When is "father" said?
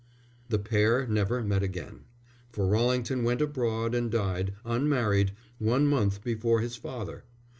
6.75-7.23